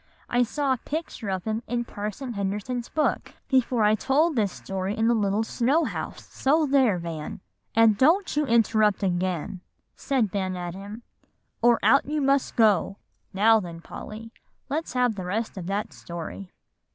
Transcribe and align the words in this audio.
"I 0.27 0.41
saw 0.41 0.73
a 0.73 0.77
picture 0.77 1.29
of 1.29 1.43
him 1.43 1.61
in 1.67 1.85
Parson 1.85 2.33
Henderson's 2.33 2.89
book 2.89 3.35
before 3.47 3.83
I 3.83 3.93
told 3.93 4.35
this 4.35 4.51
story 4.51 4.97
in 4.97 5.07
the 5.07 5.13
little 5.13 5.43
snow 5.43 5.83
house, 5.83 6.25
so 6.27 6.65
there, 6.65 6.97
Van!" 6.97 7.39
"And 7.75 7.99
don't 7.99 8.35
you 8.35 8.47
interrupt 8.47 9.03
again," 9.03 9.61
said 9.95 10.31
Ben 10.31 10.57
at 10.57 10.73
him, 10.73 11.03
"or 11.61 11.77
out 11.83 12.07
you 12.07 12.19
must 12.19 12.55
go. 12.55 12.97
Now 13.31 13.59
then, 13.59 13.79
Polly, 13.79 14.31
let's 14.69 14.93
have 14.93 15.13
the 15.13 15.25
rest 15.25 15.55
of 15.55 15.67
that 15.67 15.93
story." 15.93 16.49